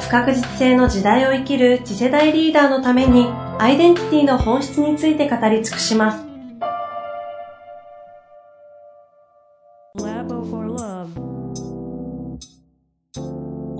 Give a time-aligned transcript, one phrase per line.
[0.00, 3.26] 不確実性の時代を生きる次世代リーダーのために
[3.58, 6.28] アイデンティティの本質について語り尽くします。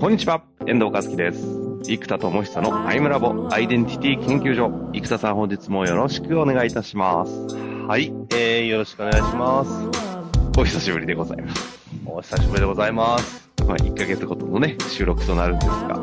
[0.00, 1.44] こんにちは、遠藤和樹です。
[1.82, 4.90] 生田智久のアイムラボアイデンティティ研究所。
[4.92, 7.56] 生田さん本日もよろしくお願いいたします。
[7.86, 9.70] はい、えー、よろしくお願いします。
[10.58, 11.78] お久しぶりでございます。
[12.06, 13.47] お久しぶりでございます。
[13.68, 16.00] まあ、1ヶ月ごとのね、収録となるんですが、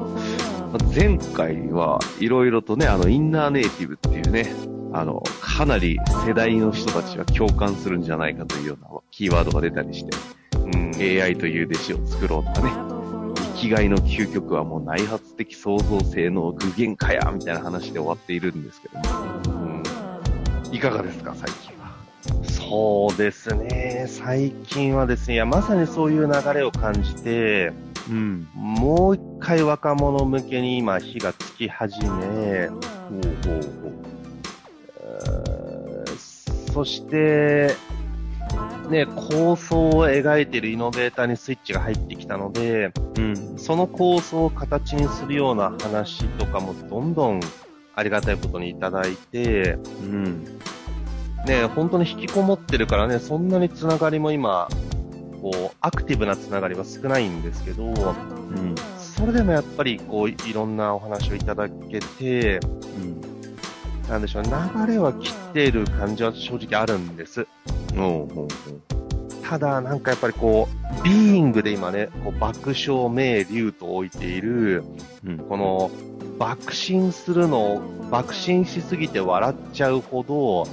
[0.94, 4.54] 前回はいろいろとね、あの、インナーネイティブっていうね、
[4.94, 10.16] あの、かなり世代の人たちは共感するんじゃないかというようなキーワードが出たりして、
[10.60, 12.72] うん、AI という弟子を作ろうとかね、
[13.56, 19.04] きがいの究極はもう内発的創造性の具現化や、みたいな話で終わっているんですけども。
[20.68, 21.75] うん、いかがですか、最近は。
[22.44, 24.06] そうですね。
[24.08, 27.74] 最近はですね、いや、まさにそういう流れを感じて、
[28.10, 34.06] うん、もう一回若者向けに今火がつき始め、ほうほうほう。
[36.76, 37.76] そして、
[38.90, 47.40] ね、構想を描いているイノベーターにスイッチが入ってきたので、うん、その構想を形にするような話とかもどんどん
[47.96, 50.60] ありがたいことにいただいて、うん、
[51.46, 54.68] ね、本当に引きこもってるからね、そんなにつながりも今、
[55.42, 64.10] こう、アクティブなつながりは少ないんですけど、うん、それでもやっぱり、こう、いろんなお話をいただけて、うん。
[64.10, 67.48] なんでしょう、流れは切っている感じは正直あるんです。
[69.48, 70.68] ただ、なんかやっぱりこ
[71.02, 74.84] う、ビーイングで今ね、こう爆笑名竜と置いている、
[75.24, 75.92] うん、この、
[76.40, 80.68] 爆心するのを、爆心しすぎて笑っちゃうほど、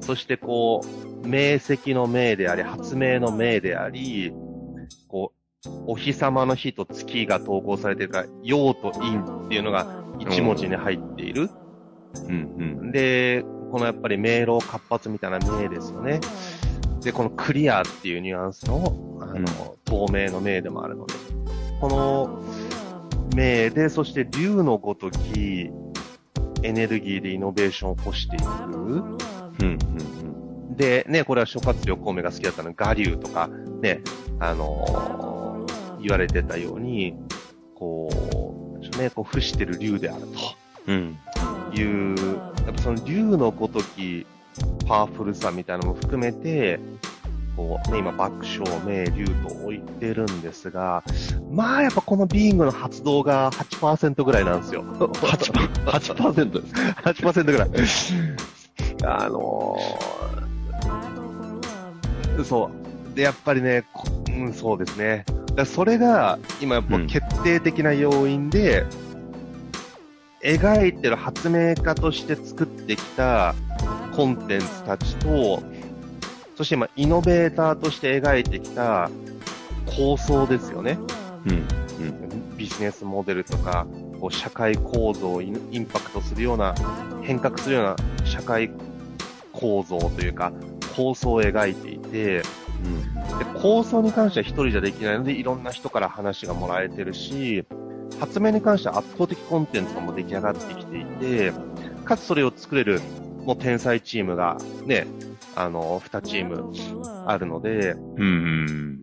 [0.00, 4.32] そしてこう、明晰の明であり、発明の明であり、
[5.08, 9.86] こう、お日様の日と月が投稿されてるから、陽と陰っていうのが
[10.18, 11.50] 一文字に入っている。
[12.26, 12.92] うんうん。
[12.92, 16.20] で、このやっぱり迷路活発みたいな明ですよね。
[17.02, 21.14] で、このクリアっていうニュアンスの、あの、透明の明でもあるので、
[21.80, 22.42] この
[23.34, 25.70] 明で、そして竜のごとき
[26.62, 29.29] エネルギーでイノベーションを起こしていく。
[29.60, 29.78] うんうん
[30.70, 33.48] うん、で、ね、これは諸葛亮孔明が好きだったのガリュウとか、
[33.80, 34.02] ね、
[34.38, 37.14] あのー、言われてたように、
[37.74, 40.28] こう、ね、こう、伏してる竜であると。
[40.86, 41.18] うん。
[41.74, 42.16] いう、
[42.66, 44.26] やっぱその竜のごとき
[44.86, 46.80] パワフルさみたいなのも含めて、
[47.56, 51.02] こうね、今爆笑名竜と置いてるんですが、
[51.50, 54.82] まあやっぱこのビーイングの発動が8%ぐらいなんですよ。
[54.82, 56.74] 8%, 8%です。
[56.74, 57.70] 8%ぐらい。
[59.04, 62.70] あのー、そ
[63.12, 63.16] う。
[63.16, 63.84] で、やっぱりね、
[64.28, 65.24] うん、そうですね。
[65.66, 69.10] それが、今やっぱ決定的な要因で、うん
[70.42, 73.54] 描いてる発明家として作ってきた
[74.14, 75.62] コンテンツたちと、
[76.56, 79.10] そして今、イノベーターとして描いてきた
[79.86, 80.98] 構想ですよね。
[81.46, 81.52] うん。
[81.52, 83.86] うん、ビジネスモデルとか、
[84.18, 86.74] こう社会構造をインパクトするような、
[87.22, 88.70] 変革するような社会
[89.60, 90.52] 構造というか、
[90.96, 92.42] 構想を描いていて、
[92.84, 97.64] うん、で構想に関しては一人じゃできないので、いろんな人から話がもらえてるし、
[98.18, 101.52] 発明に関しては圧倒的コンテンツがもう出来上がってきていて、
[102.04, 103.00] かつそれを作れる、
[103.44, 105.06] もう天才チームがね、
[105.54, 106.72] あの、2チーム
[107.26, 109.00] あるので、うん、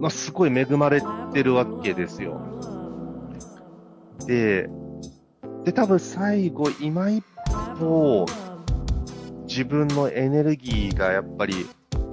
[0.00, 2.40] まあ、すごい恵まれてるわけですよ。
[4.26, 4.68] で、
[5.64, 7.24] で、多分最後、今一
[7.78, 8.26] 歩、
[9.46, 11.66] 自分のエネルギーがやっぱり、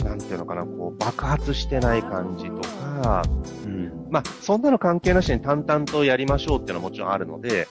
[0.03, 3.23] なんていうのかな、こう、爆発してない感じとか、
[3.65, 7.67] うん、まあ、そんなの関係なしに淡々とやりましょうっていうのはもちろんあるので、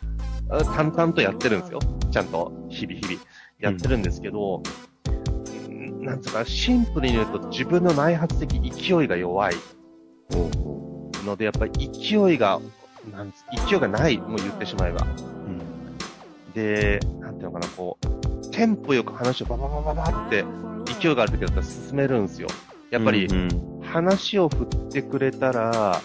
[0.74, 1.78] 淡々とやってるんですよ。
[2.10, 3.20] ちゃんと、日々日々。
[3.60, 4.62] やってるんですけど、
[5.68, 9.54] うん、なんつうか、シンプルに言うと自分の内発的勢いが弱い。
[11.24, 12.60] ので、やっぱり勢いが、
[13.10, 15.06] なんつ勢いがない、もう言ってしまえば。
[15.06, 15.60] うん、
[16.54, 17.00] で、
[17.44, 20.44] ていうのかな、こう、テンポよく話をバババババって
[21.00, 22.48] 勢いがある時だったら進めるんですよ。
[22.90, 23.28] やっぱり、
[23.82, 26.00] 話を振ってくれたら、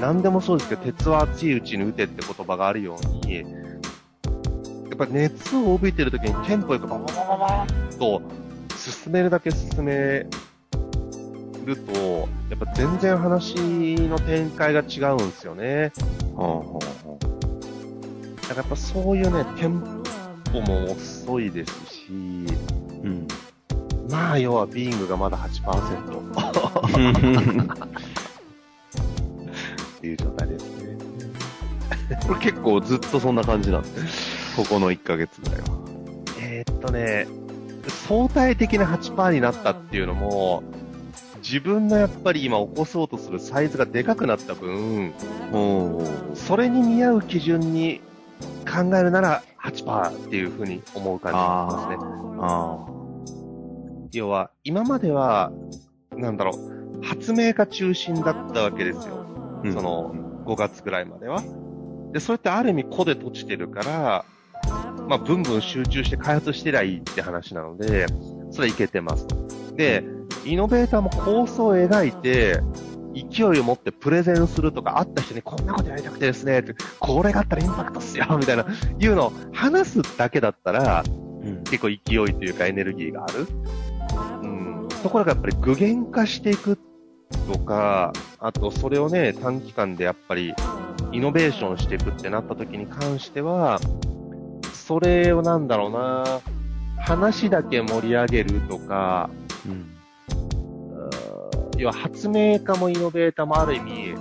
[0.00, 3.44] 何でもそうですけど、鉄は熱いうちに打てって言葉があるように、や
[4.94, 8.20] っぱ熱を帯びてる時にテンポよくバババババッと
[8.76, 10.26] 進めるだけ進め
[11.64, 13.54] ると、やっぱ全然話
[14.08, 15.92] の展開が違うんですよね。
[18.42, 19.98] だからやっぱそういうね、テン
[20.48, 23.28] ポも遅いですし、あうん。
[24.10, 26.28] まあ要はビーイングがまだ8%
[29.98, 30.98] っていう状態ですね。
[32.26, 35.66] これ結構ずっとそんな感じなんですここの1ヶ月ぐらいは。
[36.40, 37.26] えーっとね、
[38.06, 40.62] 相対的な8%になったっていうのも、
[41.42, 45.12] 自分のやっぱり今起こそうとするサイズがでかくなった分、
[45.52, 46.02] お
[46.34, 48.00] それに見合う基準に
[48.68, 52.18] 考えるなら8%っていうふうに思う感じなんですね。
[52.40, 52.86] あ
[54.12, 55.52] 要は、今までは、
[56.16, 59.24] なんだろう、発明家中心だったわけですよ。
[59.64, 59.72] あ。
[59.72, 60.14] その、
[60.46, 61.42] 5月ぐらいまでは。
[62.12, 64.24] で、それってある意味個で閉じてるから、
[65.08, 68.06] まあ、ブンブン集中して開発してりゃいいって話なので、
[68.50, 69.26] それはいけてます。
[69.76, 70.04] で、
[70.44, 72.60] イノベーターも構想を描いて、
[73.14, 78.66] 勢いを持ってプレゼンするとか、会った人にこんなことやりたくてですね、ってこれがあったらインパクトっすよ、みたいな、
[78.98, 81.04] いうのを話すだけだったら、
[81.42, 81.64] うん。
[81.64, 83.46] 結構勢いというかエネルギーがある。
[84.42, 84.88] うん。
[85.02, 86.78] ところがやっぱり具現化していく
[87.52, 90.54] とか、あとそれをね、短期間でやっぱり
[91.12, 93.80] イノベーションしていくってなった時に関しては、
[94.72, 96.24] それをなんだろうな、
[96.98, 99.30] 話だけ盛り上げるとか、
[99.66, 99.97] うん。
[101.78, 104.14] 要は発明家もイノベーターもある意味、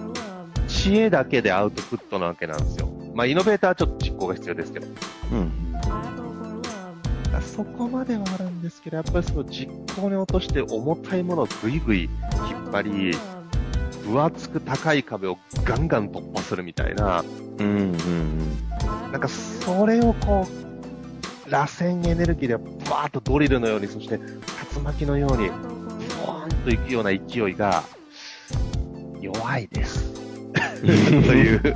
[0.67, 2.87] 知恵だけでアウトプットなわけなんですよ。
[3.15, 4.87] まあイノベーターはちょっと実行が必要ですけど。
[5.31, 5.51] うん。
[7.41, 13.17] そこまではあるんですけど、やっぱりその実行に落として重たいものをぐいぐい引っ張り、
[14.05, 17.23] 分厚く高い壁をガンガン突破するみたいな、
[17.57, 17.67] うん。
[17.67, 18.37] うん。
[19.11, 24.19] なんかそれをこう、螺旋エネルギーでバーッとドリルのように、そして
[24.75, 27.83] 竜巻のように、ボーンと行くような勢いが、
[29.21, 30.13] 弱いです。
[30.81, 30.87] と
[31.33, 31.75] いう、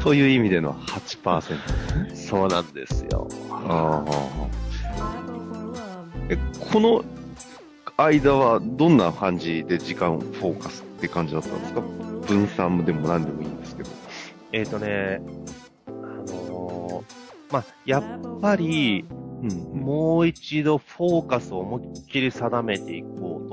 [0.00, 2.14] という意味での8%。
[2.14, 3.28] そうなんですよ。
[3.50, 4.48] ああ。
[6.28, 6.38] え、
[6.72, 7.04] この
[7.96, 11.80] 間はどんな感じで時間をフォーカスって感じだったんですか？
[12.26, 13.90] 分散でも何でもいいんですけど。
[14.52, 15.20] えっ、とね、
[15.86, 19.04] あのーまあ、やっぱり、
[19.42, 19.80] うん。
[19.80, 23.48] もう一度フォーカスを思いっきり定めていこう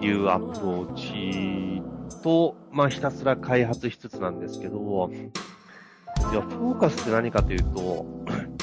[0.00, 1.82] というアプローチ
[2.22, 8.06] と、まあひたすら開発しつつなんですけど、いや、フォーカスって何かというと、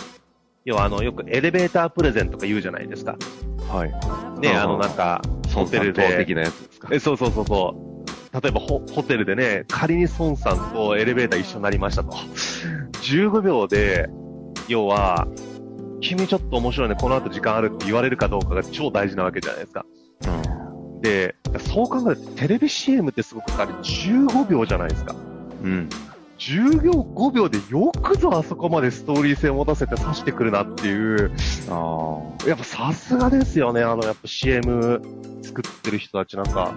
[0.66, 3.18] 要はあの、よくエレベータープレゼントとか言うじゃないですか。
[3.70, 3.90] はい。
[4.42, 5.22] ね、あのなんか、
[5.54, 6.90] ホホテルで、的なやつですか？
[6.92, 8.42] えそうそうそうそう。
[8.42, 12.12] 例えばホホテルでね、仮に孫さんとエレベーター一緒になりましたと。
[13.02, 14.10] 15秒で、
[14.68, 15.28] 要は、
[16.02, 19.86] 君ちょっと面白いね、この後時間あるって言われるかどうかが超大事なわけじゃないですか。
[21.02, 25.16] で、そう考えるとテレビ CM ってすごくあれ15秒じゃないですか。
[25.64, 25.72] うん。
[25.72, 25.90] うん。
[26.38, 31.32] 15秒でよくぞあそこまでストーリー性を持たせて刺してくるなっていう、
[31.70, 35.02] あやっぱさすがですよね、あのやっぱ CM
[35.44, 36.74] 作ってる人たちなんか、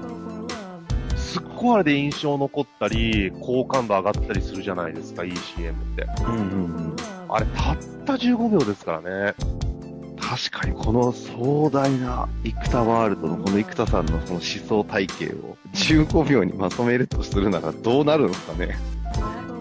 [1.17, 6.07] すっごいあれで印象残ったり、好感度上がったりするじゃないですか、いい CM って。
[6.07, 6.31] あ。
[6.31, 6.45] うんうんう
[6.89, 6.97] ん。
[7.35, 7.77] あれたっ
[8.07, 9.35] た15秒ですからね。
[10.21, 18.77] 確かにこの壮大な生田ワールドのこの生田さんのその思想体系を15秒にまとめるとするならどうなるんですかね。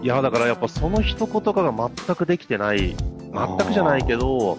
[0.02, 4.56] いや、だからやっぱその一言化が全くできてない、全くじゃないけど、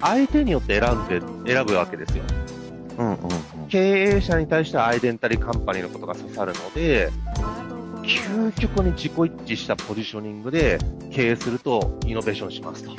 [0.00, 2.24] 相手によって選んで、選ぶわけですよ。
[2.98, 3.20] うんうんうん。
[3.68, 7.10] 経営者に対してはアイデンタリーカンパニーのことが刺さるので、
[8.08, 9.18] 究極に自己一
[9.52, 10.78] 致したポジショニングで
[11.12, 12.96] 経営するとイノベーションしますと。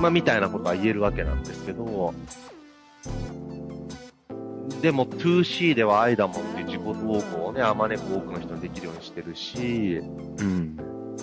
[0.00, 2.14] まあ、みたいなことは言えるわけなんですけど、
[4.80, 10.00] でも 2C ではアイダモンっていう自己投稿をね、あまねく多くの人にできるようにしてるし、
[10.38, 10.76] うん。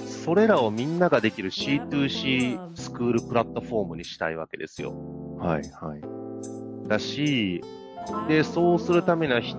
[0.05, 4.93] それらをみんなができる C2C スクールプラットフォームにしたいわけですよ。
[5.37, 6.87] はいはい。
[6.87, 7.63] だし、
[8.27, 9.55] で、そうするためにはひ、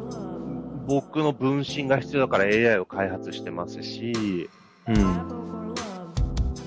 [0.86, 4.48] 僕の分身が必要だから AI を開発してますし、
[4.88, 5.74] うん。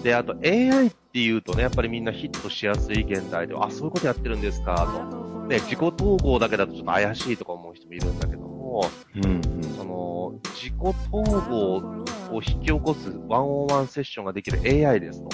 [0.04, 5.48] で、あと AI っていうとね、やっぱりみんなヒットしやすい現代では、あ、そういうことやってるんですか、と。
[5.48, 8.86] ね、自己統合だけだとちょっと怪しいとか思う人もいるんだけども、
[9.16, 9.42] うんうん。
[9.76, 11.78] その、自己統合
[12.32, 15.30] を引き起こすワンオンワンセッションができる AI ですと。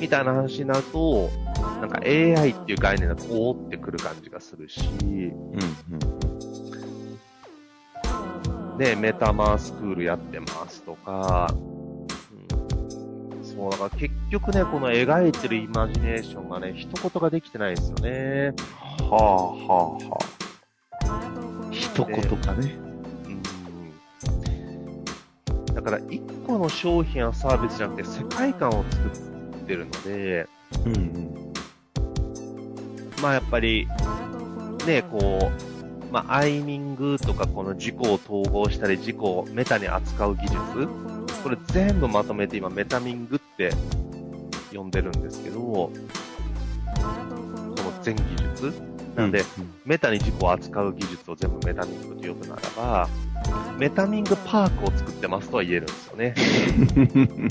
[0.00, 1.28] みたいな話になると、
[1.80, 6.29] なんか AI っていう概念だと、おーってくる感じがするし、うんうん。
[8.80, 18.54] ね、メタマースクールやってますとか、うん、そう、だから結局ね、この描いてるイマジネーションがね、一言ができてないですよね。
[19.02, 21.68] はあ、はあ、はあ。
[21.70, 22.74] 一言かね。
[23.26, 23.28] う
[25.68, 25.74] ん。
[25.74, 30.48] だから、一個の商品やサービスじゃなくて、世界観を作ってるので、
[30.86, 31.52] うんうん。
[33.20, 33.86] まあやっぱり、
[34.86, 35.69] ね、こう、
[36.10, 40.56] まあアイミングとかこの事故を統合したり事故をメタに扱う技術、
[41.42, 43.72] これ全部まとめて今メタミングって
[44.72, 45.90] 呼んでるんですけど、こ
[46.96, 48.72] の全技術
[49.16, 49.44] なんで、
[49.84, 53.08] メタに事故を扱う技術を全部メタミングと呼ぶならば、
[53.78, 56.34] メタミングパークを作ってますとは言えるんですよね。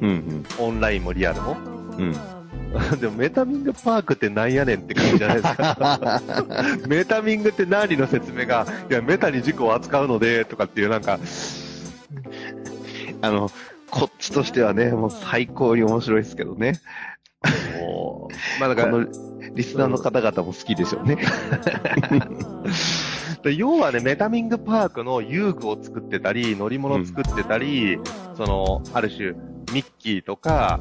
[0.00, 0.44] うんうん。
[0.58, 1.56] オンラインもリアルも。
[1.98, 2.37] うん。
[3.00, 6.22] でもメタミングパークってなんやねんって感じじゃないですか。
[6.88, 11.18] メタミングって何の説明が、いや、メタに事故を扱うので、とかっていうなんか、
[13.22, 13.50] あの、
[13.90, 16.80] こっちとしてはね、もう最高に面白いですけどね。
[17.80, 19.06] もう、まあだから、
[19.54, 21.18] リスナーの方々も好きでしょうね。
[23.42, 27.98] で要はね、メタミングパークの遊具を作ってたり、乗り物作ってたり、
[28.36, 29.30] その、ある種、
[29.72, 30.80] ミッキーとか、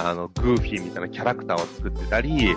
[0.00, 2.56] あの、グーフィーみたいなキャラクターを作ってたり、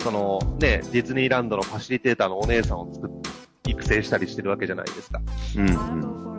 [0.00, 3.10] その、ね、ディズニーランドのファシリテーターのお姉さんを作っ
[3.66, 5.20] 育成したりしてるわけじゃないですか。
[5.56, 5.68] うん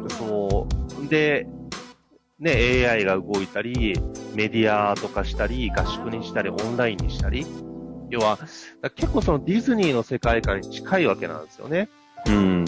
[0.04, 0.10] うん。
[0.10, 0.68] そ
[1.04, 1.08] う。
[1.08, 1.48] で、
[2.40, 4.00] ね、AI が動いたり、
[4.34, 7.46] メディアとかしたり、合宿にしたり、オンラインにしたり。
[8.10, 8.38] 要は、
[8.96, 11.90] 結構そのディズニーの世界観に近いわけなんですよね。
[12.28, 12.66] うん。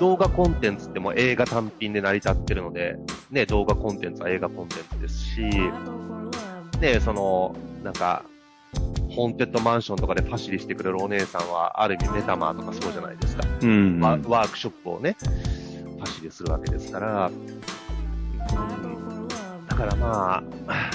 [0.00, 2.96] 動画コンテンツってもう映画単品で成り立ってるので、
[3.30, 5.42] ね、動画コンテンツは映画コンテンツですし、
[6.82, 8.24] ね、その、なんか、
[9.10, 13.44] ホーンテッドマンションとかでファシリしてくれるお姉さんは、ある意味メタマーとかそうじゃないですか。
[13.62, 14.00] うん。
[14.00, 17.62] ワワークショップをね、ファシリするわけですから、うん
[19.68, 20.90] だからまあ、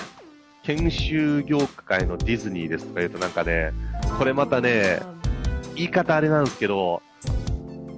[0.63, 3.71] 研修業界のディズニーですとか言うとなんかね、
[4.17, 4.99] これまたね、
[5.75, 7.01] 言い方あれなんですけど、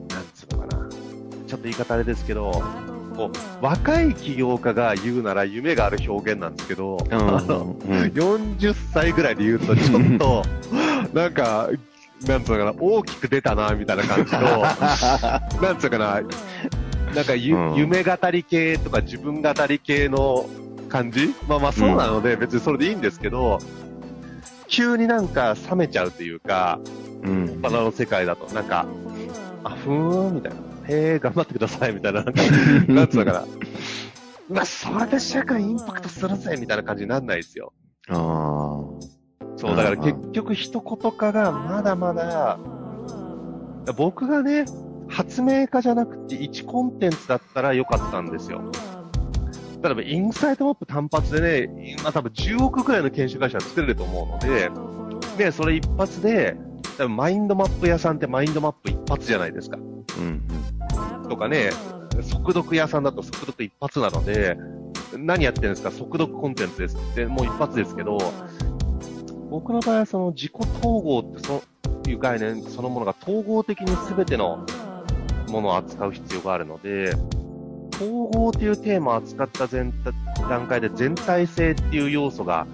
[0.09, 0.89] なんつうのかな。
[0.89, 2.51] ちょっと言い方あれですけど、
[3.19, 10.43] こう、若い起業家が言うなら夢がある表現なんですけど、うんあの、うん 40歳ぐらいで言うとちょっと、
[11.13, 11.69] なんか、
[12.25, 14.61] なんつうのかな、大きく出たな、みたいな感じの、
[15.61, 16.21] なんつうのかな、
[17.13, 20.47] なんかゆ、うん夢語り系とか自分語り系の
[20.87, 21.35] 感じ？
[21.47, 23.59] まあまあそうなので、別にそれでいいんですけど、
[24.67, 26.79] 急になんか冷めちゃうというか、
[27.23, 27.61] うん。
[27.61, 28.85] バナの世界だと、なんか、
[29.65, 30.68] あ、ふーん、みたいな。
[30.89, 32.41] へー、頑張ってください、みたいな、 なんか、
[32.87, 33.45] なんつうのかな。
[34.49, 37.71] うわ、それで社会インパクトするぜ、みたいな感じになんないですよ。
[38.09, 38.17] ああ。
[39.55, 42.57] そう、だから結局一言化がまだまだ、
[43.95, 44.65] 僕がね、
[45.07, 48.61] 発明家じゃなくて1コンテンツだったらよかったんですよ。
[49.81, 54.69] 例えば、インサイトマップ単発でね、今多分10億くらいの研修会社は作れると思うので、
[55.37, 56.57] で、それ一発で、
[56.99, 59.77] 多分マインドマップ屋さんってマインドマップ一発じゃないですか。
[59.77, 60.43] うん
[61.29, 61.69] とかね、
[62.21, 64.57] 速読屋さんだと速読一発なので、
[65.15, 65.91] 何やってるんですか？
[65.91, 68.17] 速読コンテンツですって、もう一発ですけど、
[69.49, 71.63] 僕の場合はその自己統合ってそ
[72.09, 74.65] いう概念そのものが統合的に全ての
[75.47, 77.13] ものを扱う必要があるので、
[77.93, 79.93] 統合っていうテーマを扱った全
[80.49, 82.67] 段階で全体性っていう要素が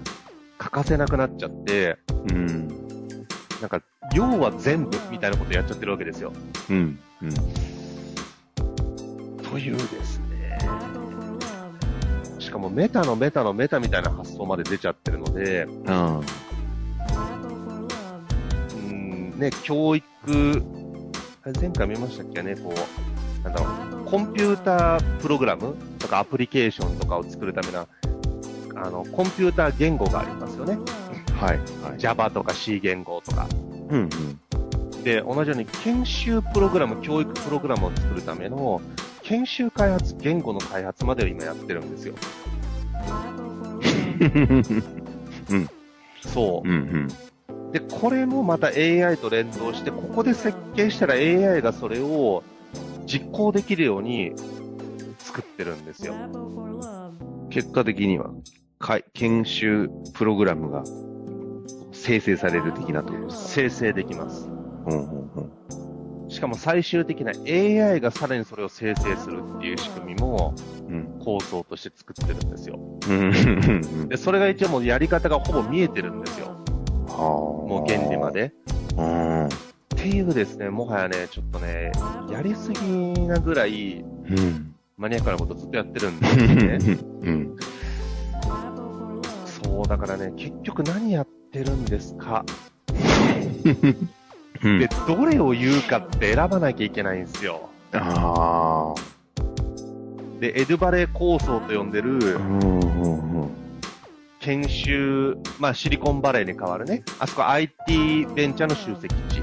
[0.58, 2.85] 欠かせなくなっちゃって、うん。
[3.56, 3.60] うん。
[3.60, 3.82] なんか、
[4.14, 6.32] 要は全部みたいなことやっちゃってるわけですよ。
[6.70, 6.98] うん。
[7.22, 7.34] うん。
[9.42, 10.58] というですね。
[12.38, 16.20] しかもメタのメタのメタみたいな発想まで出ちゃってるので、あ
[18.76, 20.04] うん、ね、教育、
[21.60, 27.88] 前回見ましたっけね、こう、なんだろう、コンピュータープログラムとかアプリケーションとかを作るための、
[28.76, 30.78] あの、コンピューター言語がありますよね。
[31.40, 31.44] あ。
[31.46, 31.58] はい。
[31.58, 31.98] はい。
[31.98, 33.46] Java とか C 言語とか。
[33.90, 34.00] うん。
[34.00, 34.40] うん。
[35.04, 38.80] で、同じように研修プログラム、教育プログラムを作るための、
[39.22, 42.14] 研修開発、言語の開発までを今やってるんですよ。
[46.22, 46.72] そうう。
[46.72, 47.08] ん。
[47.72, 52.42] で、これもまた AI と連動して、ここで設計したら AI がそれを
[53.06, 54.32] 実行できるように
[55.18, 56.14] 作ってるんですよ。
[57.50, 58.30] 結果的には、
[58.78, 60.82] かい研修プログラムが
[61.96, 64.46] 生成される的なところです生成できます。
[64.46, 64.50] か。
[64.86, 66.30] うんうんうん。
[66.30, 70.54] しかも最終的な AI がさらにそれを生成するっていう仕組みも
[70.88, 71.18] うん。
[71.24, 72.78] 構想として作ってるんですよ。
[74.08, 76.56] で、それが一応もうやり方がほぼ見えてるんですよ。
[77.08, 78.30] ももう原理ま。
[78.30, 78.52] で。
[78.96, 79.46] うん。
[79.46, 79.48] っ
[79.88, 81.90] ていうですね、もはやね、ちょっとね、
[82.30, 84.74] やりすぎなぐらい、うん。
[84.96, 86.78] マニアックなことずっとやってるんですよね。
[87.22, 87.56] うん。
[89.76, 92.46] そう、だからね、結局何やってるんですか？
[94.62, 97.68] うんで、どれを言うかって選ばなきゃいけないんですよ。
[97.92, 99.00] ああ。
[100.40, 102.18] で、エドバレー構想と呼んでる。
[104.40, 107.02] 研修、まあシリコンバレーに変わるね。
[107.18, 109.42] あそこ IT ベンチャーの集積地。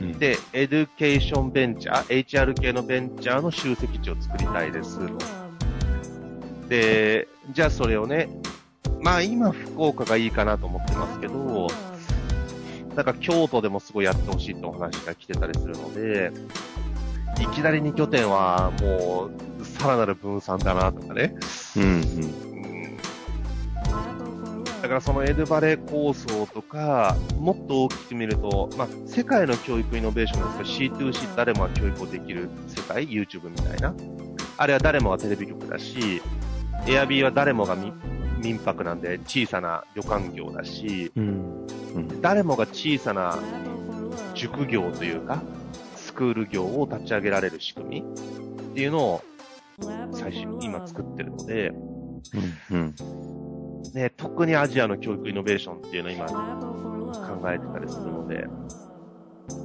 [0.00, 4.98] うんで、エデュケーションベンチャー、HR 系のベンチャーの集積地を作りたいです。
[6.68, 8.28] で、じゃあそれをね、
[9.00, 11.68] まあ今福岡がいいかなと思ってますけど、
[12.94, 16.32] なんか京都でもすごいやってほしいってお話が来てたりするので、
[17.40, 19.30] いきなり2拠点はも
[19.60, 21.34] うさらなる分散だなとかね。
[21.76, 21.90] うんうん。
[21.92, 21.94] う
[22.44, 22.48] ん
[24.82, 33.92] だからそのエドバレー構想とか、もっと大きく見ると、まあ、世界の教育イノベーションですけど、C2C 誰もが教育をできる世界、YouTube みたいな。
[34.56, 36.22] あれは誰もがテレビ局だし、
[36.86, 37.74] Airb は誰もが
[38.38, 41.66] 民民泊なんで小さな旅館業だし、うん。
[42.20, 43.38] 誰もが小さな
[44.34, 45.42] 塾業というか、
[45.96, 48.04] スクール業を立ち上げられる仕組み
[48.70, 49.22] っていうのを
[50.12, 51.72] 最初、今作ってるので、
[52.70, 52.94] うん。
[53.94, 58.46] ね、特にアジアの教育イノベーションっていうのを今考えてたりするので、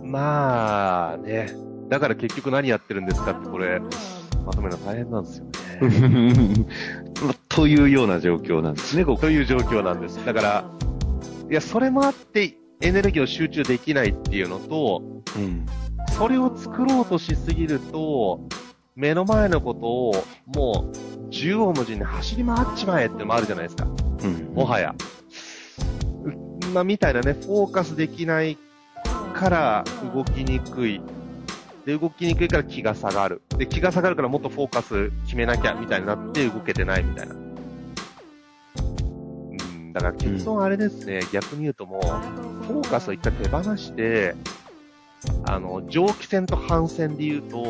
[0.03, 1.51] まあね、
[1.89, 3.81] だから結局何やってるんですかってこれ、
[4.45, 6.65] まとめるの大変なんですよね。
[7.49, 9.21] というような状況なんですね、ここ。
[9.21, 10.23] という状況なんです。
[10.25, 10.65] だから、
[11.49, 15.01] いや、それもあってエネルギーを集中できないっていうのと、
[15.37, 15.65] うん。
[16.17, 18.41] それを作ろうとしすぎると、
[18.95, 20.13] 目の前のことを
[20.45, 23.85] もう縦横無尽に走り回っちまえってのもあるじゃないですか。
[23.85, 24.53] うん。
[24.53, 24.93] もはや。
[26.63, 28.57] うまあ、みたいなね、フォーカスできない
[29.33, 29.83] から
[30.13, 31.01] 動きにくい。
[31.85, 33.41] で、動きにくいから気が下がる。
[33.57, 37.35] で、気が下がるからもっとフォーカス決めなきゃ、みたいになって動けてないみたいな。
[37.35, 37.37] う
[39.57, 42.01] ん、だから結論あれですね、逆に言うともう、
[42.65, 44.35] フォーカスを一回手放して、
[45.45, 47.63] あの、蒸気船と反線で言うと、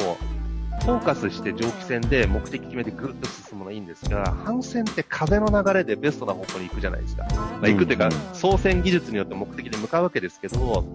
[0.82, 7.24] フォーカスして蒸気船で目的決めてぐっと進むのはいいんですが、反線って風の流れでベストな方向に行くじゃないですか。
[7.34, 10.86] まあ、行くっていうかうん、操船技術によって目的で向かうわけですけど、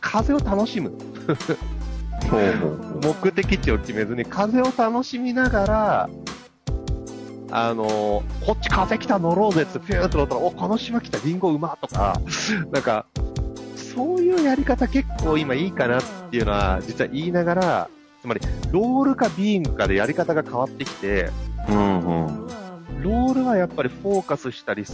[0.00, 0.96] 風を楽しむ。
[3.02, 6.10] 目的地を決めずに風を楽しみながら、
[7.50, 12.20] あの、こっち風来た乗ろうぜってピューッと乗ったら、お、この島来たリンゴうまとか、
[12.72, 13.06] なんか、
[13.76, 21.30] そういうやり方結構今いいかなっていうのは実は言いながら、つまり、ロールかビーイングかでやり方が変わってきて、
[21.68, 22.46] うんうん。
[23.02, 24.84] ロールはやっぱりフォーカスしたり、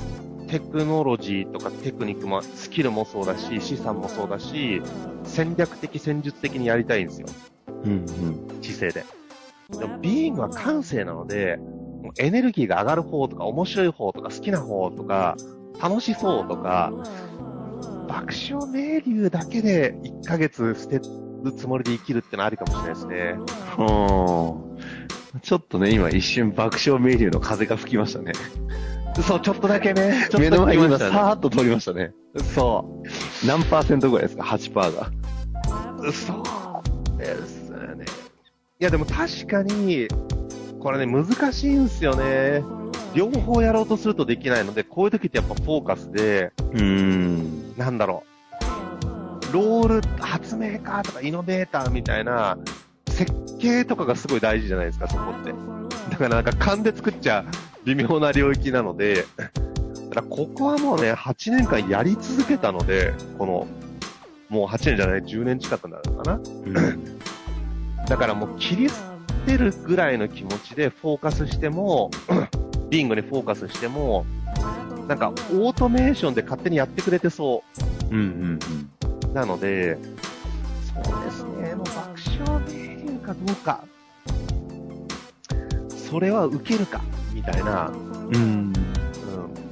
[0.52, 4.82] テクノロジーとかテクニックも、スキルもそうだし、資産もそうだし、
[5.24, 7.26] 戦略的、戦術的にやりたいんですよ。
[7.84, 8.62] うんうん。
[8.62, 9.06] 姿勢で。
[9.78, 15.36] でも、ビーイングは感性なので、もうエネルギーが上がる方とか、面白い方とか、好きな方とか、
[15.80, 16.92] 楽しそうとか、
[18.06, 23.36] 爆笑名流だけで1ヶ月捨てるつもりで生きるってのはありかもしれないですね。
[23.74, 24.66] ほ
[25.34, 28.32] うちょっとね、今一瞬爆笑名流の風が吹きましたね。
[29.20, 30.26] そう、ちょっとだけね。
[30.30, 32.12] ちょっと目の前に今さーっと通りましたね。
[32.54, 33.02] そ
[33.46, 35.10] 何パーセントぐらいですか ?8% が。
[36.00, 36.12] う。
[36.12, 36.42] そ
[37.14, 38.04] うですね。
[38.80, 40.08] いや、でも確かに、
[40.80, 42.64] これね、難しいんですよね。
[43.14, 47.76] 両方やろうとするとできないので、こういう時ってやっぱフォーカスで、うーん。
[47.76, 48.24] なんだろ
[49.50, 49.52] う。
[49.52, 52.56] ロール、発明家とかイノベーターみたいな、
[53.08, 55.52] 設計とかがすごい大事じゃないですか、そこって。
[56.10, 57.44] だからなんか勘で作っちゃ
[57.84, 63.66] 微妙な領域なので、だからここはもうね、8年間やり続けたので、この、
[64.48, 66.40] もう8年じゃない、10年近くなるのかな。
[68.06, 68.96] だからもう切り捨
[69.46, 72.10] てるぐらいの気持ちでフォーカスしても、
[72.90, 74.26] ビングにフォーカスしても、
[75.08, 77.64] なんかオートメーションで勝手にやってくれてそ
[78.10, 78.14] う。
[78.14, 78.58] んうん
[79.30, 79.32] う。
[79.32, 79.96] なので、
[80.84, 83.84] そうですね、もう爆笑名流かどうか、
[85.88, 87.00] それは受けるか、
[87.32, 87.94] みたいな、うん。
[87.96, 88.38] うん。
[88.38, 88.72] うん、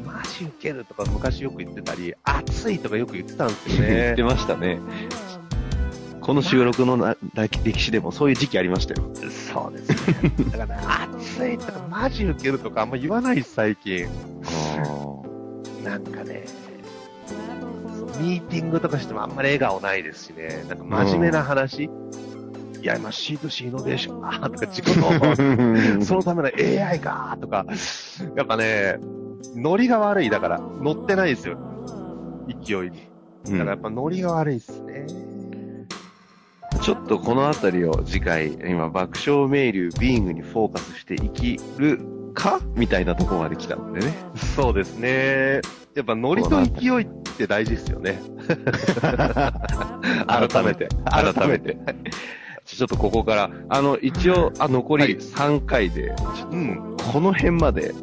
[0.06, 4.22] マジ受けるとか昔よく言ってたり、熱いとかよく言ってたんですよね言って。
[4.22, 4.78] ましたね。
[6.20, 9.10] この収録のな歴史でもそういう時期ありましたよ。
[9.30, 9.90] そうです
[10.22, 10.32] ね。
[10.52, 14.06] だからね、熱いとかマジ受けるとかあんま言わないです、最近。
[15.82, 16.44] なんかね、
[18.20, 21.88] ミーティングとかしてもあんまり笑顔ないですしね、なんか真面目な話、
[22.82, 27.66] いや、今 C2C イノベーションかとか、自己の、 そのための AI かとか、
[28.36, 28.98] やっぱね、
[29.54, 31.58] ノリが悪いだから、乗ってないですよ。
[32.64, 33.10] 勢いに。
[33.44, 35.06] だからやっぱノリが悪いっすね。
[36.82, 42.00] ちょっとこのあたりを次回、今、爆笑名流ビーイングにフォーカスして生きる
[42.32, 44.14] かみたいなところまで来たんでね。
[44.56, 45.60] そうですね。
[45.94, 48.18] やっぱノリと勢いって大事ですよね。
[50.26, 51.76] 改めて、改めて。
[52.76, 56.14] ちょっとここから、あの、一応、あ、残り3回で、
[56.50, 56.96] うん。
[57.12, 57.94] この辺まで、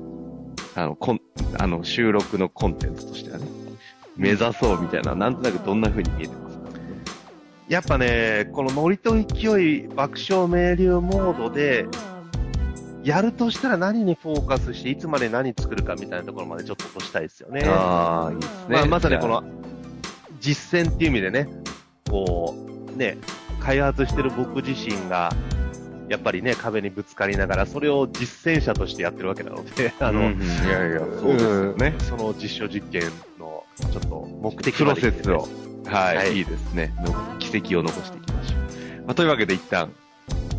[0.76, 1.22] あの、こん、
[1.58, 3.46] あの、収録のコンテンツとしてはね、
[4.16, 6.64] 目指そうみたいな、なんとなくどんな風に見えてますか？
[7.68, 11.86] やっぱね、このノリと勢い爆笑名流モードで、
[13.04, 17.64] やるとしたら何にフォーカスして、いつまで何作るかみたいなところまでちょっと落としたいですよね。
[17.66, 18.76] ああ、いいですね。
[18.76, 19.44] まあ、まさにこの、
[20.40, 21.48] 実践っていう意味でね、
[22.10, 22.56] こ
[22.94, 23.18] う、ね、
[23.68, 25.30] 開発してる僕自身が、
[26.08, 31.94] やっぱりね、壁にぶつかりながら、それを実践者としてやってるわけなので、 ああ、の、うんうんいやいや、そうですよね。
[32.00, 35.50] その実証実験の、ちょっと目的プロセスを、
[35.86, 36.94] はい、はいい、いですね。
[37.00, 38.60] の奇跡を残していきましょう。
[39.06, 39.92] まあ、というわけで一旦、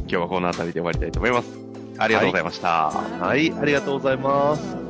[0.00, 1.48] 今日はこの辺りで終わりたいと思います。
[1.96, 2.90] ありがとうございました。
[2.90, 4.87] はい、ありがとうございます。